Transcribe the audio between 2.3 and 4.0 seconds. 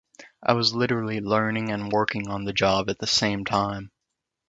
the job at the same time.